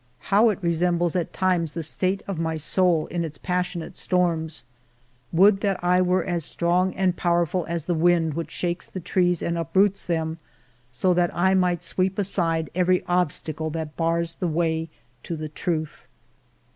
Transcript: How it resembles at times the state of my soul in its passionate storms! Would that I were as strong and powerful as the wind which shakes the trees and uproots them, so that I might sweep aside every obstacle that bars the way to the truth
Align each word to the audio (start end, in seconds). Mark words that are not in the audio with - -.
How 0.33 0.49
it 0.49 0.57
resembles 0.63 1.15
at 1.15 1.31
times 1.31 1.75
the 1.75 1.83
state 1.83 2.23
of 2.27 2.39
my 2.39 2.55
soul 2.55 3.05
in 3.11 3.23
its 3.23 3.37
passionate 3.37 3.95
storms! 3.95 4.63
Would 5.31 5.59
that 5.61 5.77
I 5.83 6.01
were 6.01 6.23
as 6.23 6.43
strong 6.43 6.95
and 6.95 7.15
powerful 7.15 7.67
as 7.69 7.85
the 7.85 7.93
wind 7.93 8.33
which 8.33 8.49
shakes 8.49 8.87
the 8.87 8.99
trees 8.99 9.43
and 9.43 9.59
uproots 9.59 10.03
them, 10.03 10.39
so 10.91 11.13
that 11.13 11.29
I 11.35 11.53
might 11.53 11.83
sweep 11.83 12.17
aside 12.17 12.71
every 12.73 13.03
obstacle 13.05 13.69
that 13.69 13.95
bars 13.95 14.33
the 14.33 14.47
way 14.47 14.89
to 15.21 15.35
the 15.35 15.49
truth 15.49 16.07